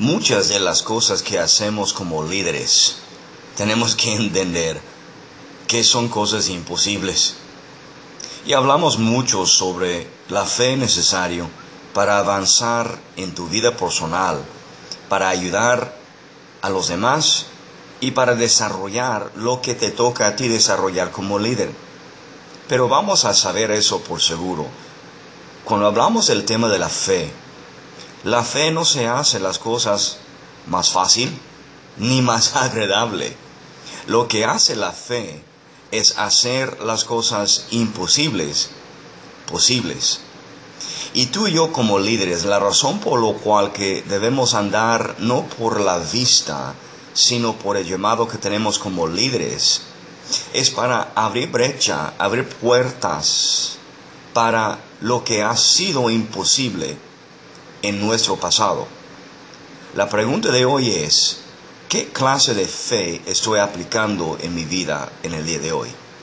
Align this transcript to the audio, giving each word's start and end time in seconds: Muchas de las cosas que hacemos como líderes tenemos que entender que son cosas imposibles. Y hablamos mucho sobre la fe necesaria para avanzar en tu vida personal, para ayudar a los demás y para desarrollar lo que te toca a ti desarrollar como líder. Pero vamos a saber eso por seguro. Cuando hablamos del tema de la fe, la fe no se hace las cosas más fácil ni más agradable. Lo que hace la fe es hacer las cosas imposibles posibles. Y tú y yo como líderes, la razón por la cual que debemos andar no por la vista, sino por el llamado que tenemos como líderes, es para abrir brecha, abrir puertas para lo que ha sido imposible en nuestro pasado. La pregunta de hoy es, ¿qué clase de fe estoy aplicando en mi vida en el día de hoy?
Muchas 0.00 0.48
de 0.48 0.60
las 0.60 0.82
cosas 0.82 1.22
que 1.22 1.38
hacemos 1.38 1.92
como 1.92 2.24
líderes 2.24 2.96
tenemos 3.54 3.94
que 3.94 4.14
entender 4.14 4.80
que 5.68 5.84
son 5.84 6.08
cosas 6.08 6.48
imposibles. 6.48 7.34
Y 8.46 8.54
hablamos 8.54 8.98
mucho 8.98 9.44
sobre 9.44 10.08
la 10.30 10.46
fe 10.46 10.78
necesaria 10.78 11.46
para 11.92 12.18
avanzar 12.18 12.98
en 13.16 13.34
tu 13.34 13.46
vida 13.48 13.76
personal, 13.76 14.42
para 15.10 15.28
ayudar 15.28 15.94
a 16.62 16.70
los 16.70 16.88
demás 16.88 17.44
y 18.00 18.12
para 18.12 18.34
desarrollar 18.34 19.30
lo 19.36 19.60
que 19.60 19.74
te 19.74 19.90
toca 19.90 20.28
a 20.28 20.34
ti 20.34 20.48
desarrollar 20.48 21.10
como 21.10 21.38
líder. 21.38 21.72
Pero 22.68 22.88
vamos 22.88 23.26
a 23.26 23.34
saber 23.34 23.70
eso 23.70 24.00
por 24.00 24.22
seguro. 24.22 24.64
Cuando 25.62 25.86
hablamos 25.86 26.28
del 26.28 26.46
tema 26.46 26.70
de 26.70 26.78
la 26.78 26.88
fe, 26.88 27.30
la 28.24 28.44
fe 28.44 28.70
no 28.70 28.84
se 28.84 29.08
hace 29.08 29.40
las 29.40 29.58
cosas 29.58 30.18
más 30.66 30.90
fácil 30.90 31.32
ni 31.96 32.20
más 32.20 32.54
agradable. 32.56 33.34
Lo 34.06 34.28
que 34.28 34.44
hace 34.44 34.76
la 34.76 34.92
fe 34.92 35.42
es 35.90 36.18
hacer 36.18 36.82
las 36.82 37.04
cosas 37.04 37.66
imposibles 37.70 38.70
posibles. 39.50 40.20
Y 41.14 41.26
tú 41.26 41.48
y 41.48 41.52
yo 41.52 41.72
como 41.72 41.98
líderes, 41.98 42.44
la 42.44 42.58
razón 42.58 43.00
por 43.00 43.22
la 43.22 43.38
cual 43.38 43.72
que 43.72 44.02
debemos 44.02 44.54
andar 44.54 45.16
no 45.18 45.46
por 45.46 45.80
la 45.80 45.98
vista, 45.98 46.74
sino 47.14 47.54
por 47.56 47.76
el 47.76 47.86
llamado 47.86 48.28
que 48.28 48.38
tenemos 48.38 48.78
como 48.78 49.06
líderes, 49.08 49.82
es 50.52 50.70
para 50.70 51.12
abrir 51.14 51.50
brecha, 51.50 52.12
abrir 52.18 52.46
puertas 52.48 53.78
para 54.32 54.78
lo 55.00 55.24
que 55.24 55.42
ha 55.42 55.56
sido 55.56 56.10
imposible 56.10 57.09
en 57.82 58.00
nuestro 58.00 58.36
pasado. 58.36 58.86
La 59.94 60.08
pregunta 60.08 60.50
de 60.50 60.64
hoy 60.64 60.90
es, 60.90 61.40
¿qué 61.88 62.08
clase 62.08 62.54
de 62.54 62.66
fe 62.66 63.20
estoy 63.26 63.58
aplicando 63.58 64.38
en 64.40 64.54
mi 64.54 64.64
vida 64.64 65.10
en 65.22 65.34
el 65.34 65.44
día 65.44 65.58
de 65.58 65.72
hoy? 65.72 65.88